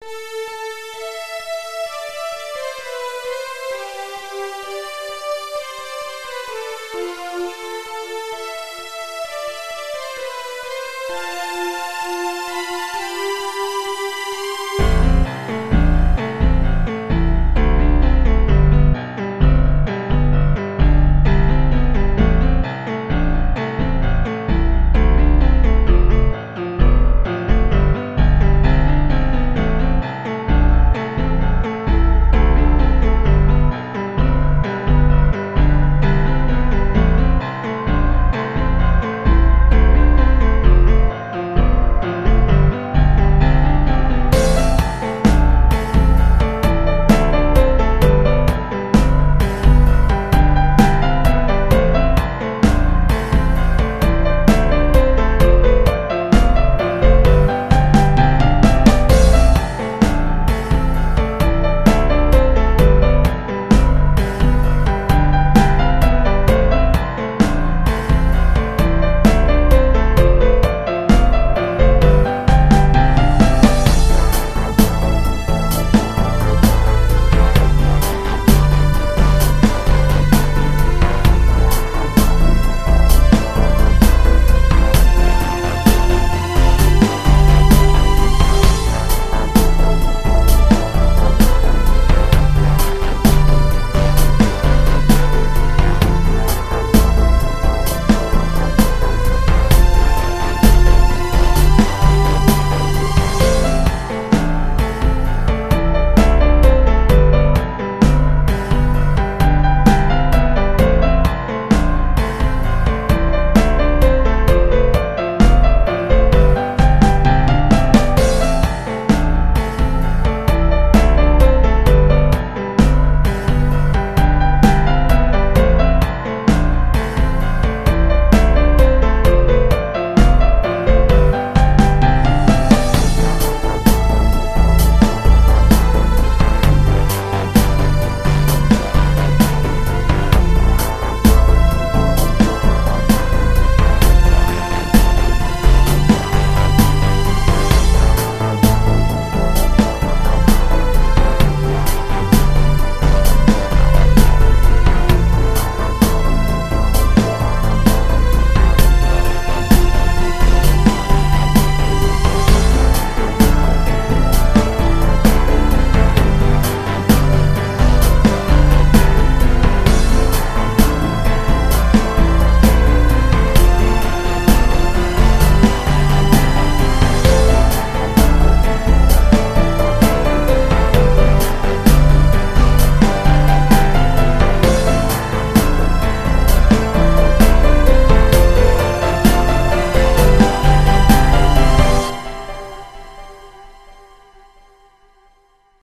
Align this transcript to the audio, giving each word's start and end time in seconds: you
you 0.00 0.47